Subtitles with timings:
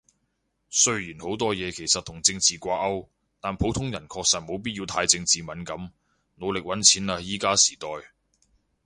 [0.71, 3.07] 雖然好多嘢其實同政治掛鈎，
[3.39, 5.91] 但普通人確實沒必要太政治敏感。
[6.37, 8.09] 努力搵錢喇依家年代